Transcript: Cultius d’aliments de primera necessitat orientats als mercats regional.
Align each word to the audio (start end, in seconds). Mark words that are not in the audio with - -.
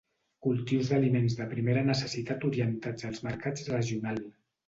Cultius 0.43 0.87
d’aliments 0.93 1.35
de 1.41 1.45
primera 1.51 1.83
necessitat 1.89 2.47
orientats 2.51 3.07
als 3.11 3.23
mercats 3.27 3.71
regional. 3.77 4.19